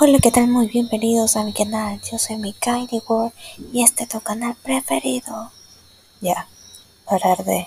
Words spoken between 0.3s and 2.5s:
tal? Muy bienvenidos a mi canal. Yo soy